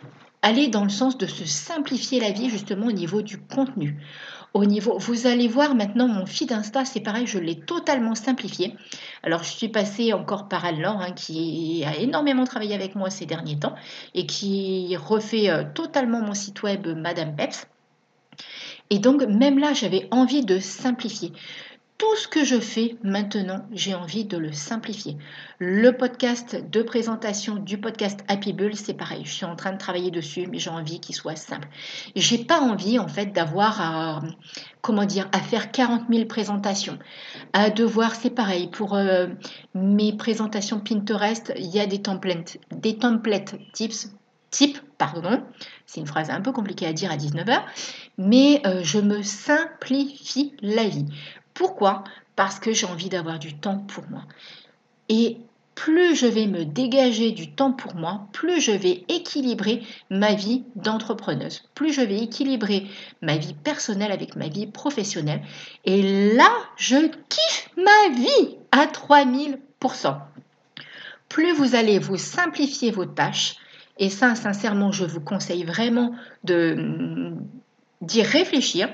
aller 0.43 0.67
dans 0.67 0.83
le 0.83 0.89
sens 0.89 1.17
de 1.17 1.25
se 1.25 1.45
simplifier 1.45 2.19
la 2.19 2.31
vie 2.31 2.49
justement 2.49 2.87
au 2.87 2.91
niveau 2.91 3.21
du 3.21 3.39
contenu. 3.39 3.97
Au 4.53 4.65
niveau, 4.65 4.97
vous 4.97 5.27
allez 5.27 5.47
voir 5.47 5.75
maintenant 5.75 6.09
mon 6.09 6.25
feed 6.25 6.51
Insta, 6.51 6.83
c'est 6.83 6.99
pareil, 6.99 7.25
je 7.25 7.39
l'ai 7.39 7.55
totalement 7.55 8.15
simplifié. 8.15 8.75
Alors 9.23 9.43
je 9.43 9.49
suis 9.49 9.69
passée 9.69 10.11
encore 10.11 10.49
par 10.49 10.65
Anne-Laure 10.65 10.99
hein, 10.99 11.13
qui 11.13 11.85
a 11.85 11.95
énormément 11.95 12.43
travaillé 12.43 12.75
avec 12.75 12.95
moi 12.95 13.09
ces 13.09 13.25
derniers 13.25 13.57
temps 13.57 13.75
et 14.13 14.25
qui 14.25 14.97
refait 14.97 15.49
euh, 15.49 15.63
totalement 15.73 16.21
mon 16.21 16.33
site 16.33 16.63
web 16.63 16.85
Madame 16.85 17.33
Peps. 17.35 17.65
Et 18.89 18.99
donc 18.99 19.23
même 19.23 19.57
là, 19.57 19.71
j'avais 19.71 20.09
envie 20.11 20.43
de 20.43 20.59
simplifier 20.59 21.31
tout 22.01 22.15
ce 22.15 22.27
que 22.27 22.43
je 22.43 22.59
fais 22.59 22.97
maintenant, 23.03 23.63
j'ai 23.71 23.93
envie 23.93 24.25
de 24.25 24.35
le 24.35 24.51
simplifier. 24.51 25.19
Le 25.59 25.91
podcast 25.91 26.57
de 26.71 26.81
présentation 26.81 27.57
du 27.57 27.77
podcast 27.77 28.21
Happy 28.27 28.53
Bull, 28.53 28.75
c'est 28.75 28.95
pareil. 28.95 29.21
Je 29.23 29.31
suis 29.31 29.45
en 29.45 29.55
train 29.55 29.71
de 29.71 29.77
travailler 29.77 30.09
dessus, 30.09 30.47
mais 30.47 30.57
j'ai 30.57 30.71
envie 30.71 30.99
qu'il 30.99 31.13
soit 31.13 31.35
simple. 31.35 31.67
J'ai 32.15 32.39
pas 32.39 32.59
envie, 32.59 32.97
en 32.97 33.07
fait, 33.07 33.27
d'avoir 33.27 33.79
à, 33.79 34.21
comment 34.81 35.05
dire, 35.05 35.29
à 35.31 35.41
faire 35.41 35.71
40 35.71 36.05
000 36.09 36.25
présentations, 36.25 36.97
à 37.53 37.69
devoir, 37.69 38.15
c'est 38.15 38.31
pareil. 38.31 38.71
Pour 38.71 38.95
euh, 38.95 39.27
mes 39.75 40.11
présentations 40.11 40.79
Pinterest, 40.79 41.53
il 41.55 41.67
y 41.67 41.79
a 41.79 41.85
des 41.85 42.01
templates, 42.01 42.57
des 42.71 42.97
templates 42.97 43.53
tips 43.73 44.09
type, 44.49 44.77
pardon, 44.97 45.41
c'est 45.85 46.01
une 46.01 46.07
phrase 46.07 46.29
un 46.29 46.41
peu 46.41 46.51
compliquée 46.51 46.85
à 46.85 46.93
dire 46.93 47.09
à 47.09 47.15
19h, 47.15 47.61
mais 48.17 48.61
euh, 48.65 48.81
je 48.83 48.99
me 48.99 49.23
simplifie 49.23 50.53
la 50.61 50.83
vie. 50.83 51.05
Pourquoi? 51.61 52.03
Parce 52.35 52.59
que 52.59 52.73
j'ai 52.73 52.87
envie 52.87 53.09
d'avoir 53.09 53.37
du 53.37 53.53
temps 53.53 53.77
pour 53.77 54.03
moi. 54.09 54.23
Et 55.09 55.37
plus 55.75 56.15
je 56.15 56.25
vais 56.25 56.47
me 56.47 56.65
dégager 56.65 57.33
du 57.33 57.51
temps 57.51 57.71
pour 57.71 57.93
moi, 57.93 58.25
plus 58.31 58.59
je 58.59 58.71
vais 58.71 59.05
équilibrer 59.09 59.83
ma 60.09 60.33
vie 60.33 60.63
d'entrepreneuse, 60.75 61.61
plus 61.75 61.93
je 61.93 62.01
vais 62.01 62.17
équilibrer 62.17 62.87
ma 63.21 63.37
vie 63.37 63.53
personnelle 63.53 64.11
avec 64.11 64.35
ma 64.35 64.47
vie 64.47 64.65
professionnelle. 64.65 65.43
Et 65.85 66.33
là, 66.33 66.49
je 66.77 66.97
kiffe 67.29 67.69
ma 67.77 68.15
vie 68.15 68.57
à 68.71 68.87
3000%. 68.87 70.17
Plus 71.29 71.53
vous 71.53 71.75
allez 71.75 71.99
vous 71.99 72.17
simplifier 72.17 72.89
vos 72.89 73.05
tâches, 73.05 73.57
et 73.99 74.09
ça, 74.09 74.33
sincèrement, 74.33 74.91
je 74.91 75.05
vous 75.05 75.21
conseille 75.21 75.63
vraiment 75.63 76.15
de, 76.43 77.35
d'y 78.01 78.23
réfléchir. 78.23 78.89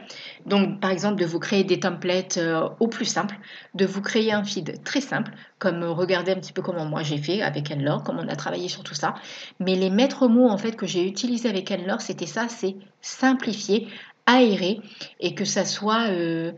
Donc, 0.45 0.79
par 0.79 0.91
exemple, 0.91 1.19
de 1.19 1.25
vous 1.25 1.39
créer 1.39 1.63
des 1.63 1.79
templates 1.79 2.37
euh, 2.37 2.69
au 2.79 2.87
plus 2.87 3.05
simple, 3.05 3.37
de 3.73 3.85
vous 3.85 4.01
créer 4.01 4.33
un 4.33 4.43
feed 4.43 4.83
très 4.83 5.01
simple, 5.01 5.31
comme 5.59 5.83
euh, 5.83 5.91
regardez 5.91 6.31
un 6.31 6.35
petit 6.35 6.53
peu 6.53 6.61
comment 6.61 6.85
moi 6.85 7.03
j'ai 7.03 7.17
fait 7.17 7.41
avec 7.41 7.71
Anne-Laure, 7.71 8.03
comment 8.03 8.21
on 8.23 8.27
a 8.27 8.35
travaillé 8.35 8.67
sur 8.67 8.83
tout 8.83 8.95
ça. 8.95 9.15
Mais 9.59 9.75
les 9.75 9.89
maîtres 9.89 10.27
mots 10.27 10.49
en 10.49 10.57
fait 10.57 10.75
que 10.75 10.85
j'ai 10.85 11.07
utilisés 11.07 11.49
avec 11.49 11.71
Anne-Laure, 11.71 12.01
c'était 12.01 12.25
ça, 12.25 12.47
c'est 12.49 12.75
simplifier, 13.01 13.87
aérer 14.25 14.81
et 15.19 15.33
que 15.33 15.45
ça 15.45 15.65
soit 15.65 16.09
euh, 16.09 16.51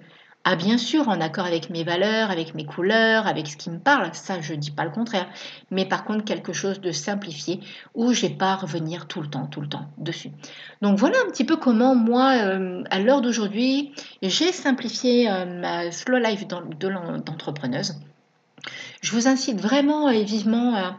ah, 0.45 0.55
bien 0.55 0.77
sûr, 0.77 1.09
en 1.09 1.19
accord 1.19 1.45
avec 1.45 1.69
mes 1.69 1.83
valeurs, 1.83 2.31
avec 2.31 2.55
mes 2.55 2.65
couleurs, 2.65 3.27
avec 3.27 3.47
ce 3.47 3.57
qui 3.57 3.69
me 3.69 3.77
parle, 3.77 4.09
ça 4.13 4.39
je 4.39 4.53
ne 4.53 4.57
dis 4.57 4.71
pas 4.71 4.85
le 4.85 4.89
contraire, 4.89 5.27
mais 5.69 5.85
par 5.85 6.05
contre 6.05 6.23
quelque 6.23 6.53
chose 6.53 6.79
de 6.79 6.91
simplifié 6.91 7.59
où 7.93 8.13
j'ai 8.13 8.29
pas 8.29 8.53
à 8.53 8.55
revenir 8.55 9.07
tout 9.07 9.21
le 9.21 9.29
temps, 9.29 9.47
tout 9.47 9.59
le 9.59 9.67
temps 9.67 9.87
dessus. 9.97 10.31
Donc 10.81 10.97
voilà 10.97 11.17
un 11.27 11.29
petit 11.29 11.43
peu 11.43 11.57
comment 11.57 11.93
moi, 11.93 12.37
euh, 12.37 12.83
à 12.89 12.99
l'heure 12.99 13.21
d'aujourd'hui, 13.21 13.91
j'ai 14.21 14.53
simplifié 14.53 15.29
euh, 15.29 15.45
ma 15.45 15.91
slow 15.91 16.17
life 16.17 16.47
d'entrepreneuse. 16.47 17.95
Je 19.01 19.11
vous 19.11 19.27
incite 19.27 19.59
vraiment 19.59 20.09
et 20.09 20.23
vivement 20.23 20.75
à 20.75 20.97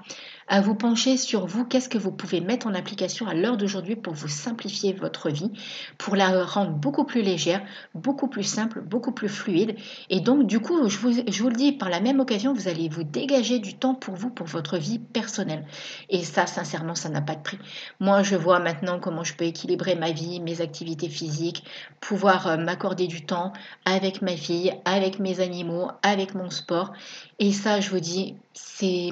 à 0.50 0.60
vous 0.60 0.74
pencher 0.74 1.16
sur 1.16 1.46
vous, 1.46 1.64
qu'est-ce 1.64 1.88
que 1.88 1.96
vous 1.96 2.10
pouvez 2.10 2.40
mettre 2.40 2.66
en 2.66 2.74
application 2.74 3.28
à 3.28 3.34
l'heure 3.34 3.56
d'aujourd'hui 3.56 3.94
pour 3.94 4.14
vous 4.14 4.26
simplifier 4.26 4.92
votre 4.92 5.30
vie, 5.30 5.52
pour 5.96 6.16
la 6.16 6.44
rendre 6.44 6.72
beaucoup 6.72 7.04
plus 7.04 7.22
légère, 7.22 7.62
beaucoup 7.94 8.26
plus 8.26 8.42
simple, 8.42 8.80
beaucoup 8.80 9.12
plus 9.12 9.28
fluide. 9.28 9.76
Et 10.10 10.18
donc, 10.18 10.48
du 10.48 10.58
coup, 10.58 10.88
je 10.88 10.98
vous, 10.98 11.48
le 11.48 11.54
dis, 11.54 11.70
par 11.70 11.88
la 11.88 12.00
même 12.00 12.18
occasion, 12.18 12.52
vous 12.52 12.66
allez 12.66 12.88
vous 12.88 13.04
dégager 13.04 13.60
du 13.60 13.74
temps 13.74 13.94
pour 13.94 14.16
vous, 14.16 14.28
pour 14.28 14.48
votre 14.48 14.76
vie 14.76 14.98
personnelle. 14.98 15.64
Et 16.08 16.24
ça, 16.24 16.48
sincèrement, 16.48 16.96
ça 16.96 17.10
n'a 17.10 17.20
pas 17.20 17.36
de 17.36 17.42
prix. 17.42 17.58
Moi, 18.00 18.24
je 18.24 18.34
vois 18.34 18.58
maintenant 18.58 18.98
comment 18.98 19.22
je 19.22 19.34
peux 19.34 19.44
équilibrer 19.44 19.94
ma 19.94 20.10
vie, 20.10 20.40
mes 20.40 20.60
activités 20.62 21.08
physiques, 21.08 21.62
pouvoir 22.00 22.48
euh, 22.48 22.56
m'accorder 22.56 23.06
du 23.06 23.24
temps 23.24 23.52
avec 23.84 24.20
ma 24.20 24.36
fille, 24.36 24.74
avec 24.84 25.20
mes 25.20 25.38
animaux, 25.38 25.92
avec 26.02 26.34
mon 26.34 26.50
sport. 26.50 26.92
Et 27.38 27.52
ça, 27.52 27.80
je 27.80 27.90
vous 27.90 28.00
dis, 28.00 28.34
c'est, 28.52 29.10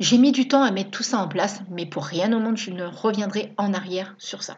j'ai 0.00 0.18
mis 0.18 0.32
du 0.32 0.48
temps 0.48 0.55
à 0.62 0.70
mettre 0.70 0.90
tout 0.90 1.02
ça 1.02 1.18
en 1.18 1.28
place, 1.28 1.60
mais 1.70 1.86
pour 1.86 2.04
rien 2.04 2.32
au 2.32 2.40
monde, 2.40 2.56
je 2.56 2.70
ne 2.70 2.84
reviendrai 2.84 3.52
en 3.56 3.72
arrière 3.72 4.14
sur 4.18 4.42
ça. 4.42 4.56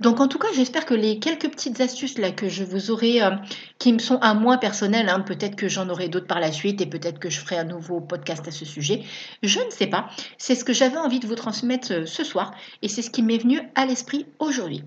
Donc 0.00 0.20
en 0.20 0.28
tout 0.28 0.38
cas, 0.38 0.48
j'espère 0.54 0.86
que 0.86 0.94
les 0.94 1.18
quelques 1.18 1.50
petites 1.50 1.80
astuces 1.80 2.18
là 2.18 2.30
que 2.30 2.48
je 2.48 2.62
vous 2.62 2.90
aurai, 2.92 3.20
euh, 3.22 3.30
qui 3.78 3.92
me 3.92 3.98
sont 3.98 4.18
à 4.18 4.32
moi 4.34 4.58
personnelles, 4.58 5.08
hein, 5.08 5.20
peut-être 5.20 5.56
que 5.56 5.68
j'en 5.68 5.88
aurai 5.88 6.08
d'autres 6.08 6.28
par 6.28 6.38
la 6.38 6.52
suite 6.52 6.80
et 6.80 6.86
peut-être 6.86 7.18
que 7.18 7.30
je 7.30 7.40
ferai 7.40 7.58
un 7.58 7.64
nouveau 7.64 8.00
podcast 8.00 8.46
à 8.46 8.52
ce 8.52 8.64
sujet, 8.64 9.02
je 9.42 9.58
ne 9.58 9.70
sais 9.70 9.88
pas. 9.88 10.08
C'est 10.38 10.54
ce 10.54 10.64
que 10.64 10.72
j'avais 10.72 10.98
envie 10.98 11.18
de 11.18 11.26
vous 11.26 11.34
transmettre 11.34 11.92
euh, 11.92 12.06
ce 12.06 12.22
soir 12.22 12.52
et 12.82 12.88
c'est 12.88 13.02
ce 13.02 13.10
qui 13.10 13.22
m'est 13.22 13.38
venu 13.38 13.60
à 13.74 13.86
l'esprit 13.86 14.26
aujourd'hui. 14.38 14.84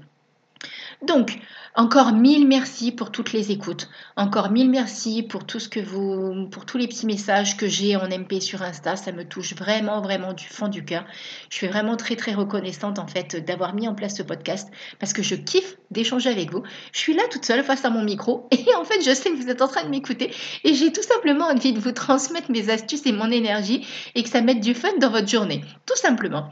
Donc, 1.01 1.39
encore 1.73 2.11
mille 2.11 2.47
merci 2.47 2.91
pour 2.91 3.11
toutes 3.11 3.33
les 3.33 3.51
écoutes. 3.51 3.89
Encore 4.17 4.51
mille 4.51 4.69
merci 4.69 5.23
pour 5.23 5.45
tous 5.45 5.69
les 6.77 6.87
petits 6.87 7.05
messages 7.05 7.57
que 7.57 7.67
j'ai 7.67 7.95
en 7.95 8.07
MP 8.07 8.39
sur 8.39 8.61
Insta. 8.61 8.95
Ça 8.95 9.11
me 9.11 9.23
touche 9.23 9.55
vraiment, 9.55 10.01
vraiment 10.01 10.33
du 10.33 10.45
fond 10.45 10.67
du 10.67 10.85
cœur. 10.85 11.05
Je 11.49 11.55
suis 11.55 11.67
vraiment 11.67 11.95
très, 11.95 12.15
très 12.15 12.33
reconnaissante 12.33 12.99
en 12.99 13.07
fait 13.07 13.35
d'avoir 13.37 13.73
mis 13.73 13.87
en 13.87 13.95
place 13.95 14.17
ce 14.17 14.21
podcast 14.21 14.69
parce 14.99 15.13
que 15.13 15.23
je 15.23 15.33
kiffe 15.33 15.77
d'échanger 15.89 16.29
avec 16.29 16.51
vous. 16.51 16.61
Je 16.91 16.99
suis 16.99 17.13
là 17.13 17.23
toute 17.31 17.45
seule 17.45 17.63
face 17.63 17.83
à 17.83 17.89
mon 17.89 18.03
micro 18.03 18.47
et 18.51 18.75
en 18.75 18.83
fait, 18.83 19.01
je 19.01 19.13
sais 19.15 19.31
que 19.31 19.37
vous 19.37 19.49
êtes 19.49 19.61
en 19.61 19.67
train 19.67 19.83
de 19.83 19.89
m'écouter 19.89 20.31
et 20.63 20.73
j'ai 20.75 20.91
tout 20.91 21.03
simplement 21.03 21.45
envie 21.45 21.73
de 21.73 21.79
vous 21.79 21.93
transmettre 21.93 22.51
mes 22.51 22.69
astuces 22.69 23.05
et 23.05 23.11
mon 23.11 23.31
énergie 23.31 23.87
et 24.13 24.21
que 24.21 24.29
ça 24.29 24.41
mette 24.41 24.59
du 24.59 24.75
fun 24.75 24.89
dans 24.99 25.09
votre 25.09 25.27
journée. 25.27 25.63
Tout 25.87 25.97
simplement. 25.97 26.49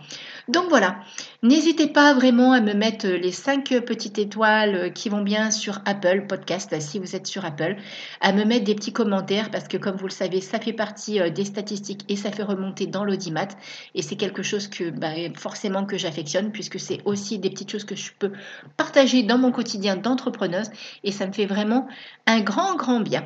Donc 0.50 0.66
voilà, 0.70 0.98
n'hésitez 1.44 1.86
pas 1.86 2.16
vraiment 2.16 2.54
à 2.54 2.60
me 2.60 2.74
mettre 2.74 3.06
les 3.08 3.32
5 3.32 3.66
petites 3.86 4.18
étoiles 4.18 4.92
qui 4.94 5.08
vont 5.08 5.22
bien 5.22 5.52
sur 5.52 5.80
Apple 5.86 6.26
Podcast, 6.28 6.76
si 6.82 6.98
vous 6.98 7.16
êtes 7.16 7.28
sur 7.28 7.46
Apple, 7.46 7.76
à 8.20 8.34
me 8.34 8.44
mettre 8.46 8.64
des 8.64 8.74
petits 8.74 8.92
commentaires 8.92 9.52
parce 9.52 9.68
que 9.68 9.78
comme 9.78 9.96
vous 9.96 10.08
le 10.08 10.12
savez, 10.12 10.42
ça 10.42 10.60
fait 10.60 10.74
partie 10.74 11.20
euh, 11.20 11.30
des 11.30 11.46
statistiques 11.46 12.04
et 12.10 12.16
ça 12.16 12.32
fait 12.32 12.42
remonter 12.42 12.88
dans 12.88 13.06
l'audimat. 13.06 13.50
Et 13.94 14.02
c'est 14.02 14.16
quelque 14.16 14.42
chose 14.42 14.68
que 14.68 14.90
bah, 14.90 15.12
forcément 15.36 15.86
que 15.86 16.00
j'affectionne 16.00 16.52
puisque 16.52 16.80
c'est 16.80 17.00
aussi 17.06 17.38
des 17.38 17.52
petites 17.52 17.70
choses 17.70 17.84
que 17.84 17.96
je 17.96 18.12
peux 18.18 18.32
partager 18.76 19.22
dans 19.22 19.38
mon 19.38 19.52
quotidien 19.52 19.98
d'entrepreneuse. 19.98 20.72
Et 21.04 21.12
ça 21.12 21.28
me 21.28 21.32
fait 21.32 21.46
vraiment 21.46 21.88
un 22.26 22.42
grand, 22.42 22.76
grand 22.76 23.02
bien. 23.02 23.24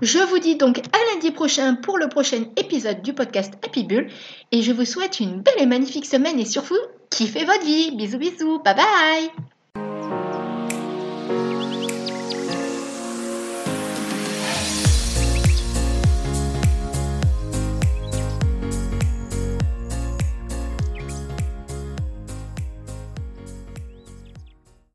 Je 0.00 0.18
vous 0.18 0.38
dis 0.38 0.56
donc 0.56 0.78
à 0.78 1.14
lundi 1.14 1.30
prochain 1.30 1.74
pour 1.74 1.98
le 1.98 2.08
prochain 2.08 2.44
épisode 2.56 3.02
du 3.02 3.12
podcast 3.12 3.54
Happy 3.64 3.84
Bull 3.84 4.08
et 4.50 4.62
je 4.62 4.72
vous 4.72 4.84
souhaite 4.84 5.20
une 5.20 5.42
belle 5.42 5.60
et 5.60 5.66
magnifique 5.66 6.06
semaine 6.06 6.40
et 6.40 6.44
surtout 6.44 6.78
kiffez 7.10 7.44
votre 7.44 7.64
vie. 7.64 7.94
Bisous 7.94 8.18
bisous, 8.18 8.58
bye 8.64 8.74
bye 8.74 9.30